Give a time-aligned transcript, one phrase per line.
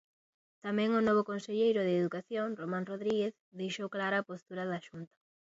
[0.65, 5.15] Tamén o novo conselleiro de Educación, Román Rodríguez, deixou clara a postura da Xunta.